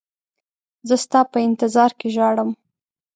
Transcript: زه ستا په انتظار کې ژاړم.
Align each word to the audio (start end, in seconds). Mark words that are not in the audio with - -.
زه 0.87 0.95
ستا 1.03 1.19
په 1.31 1.37
انتظار 1.47 1.91
کې 1.99 2.07
ژاړم. 2.15 2.49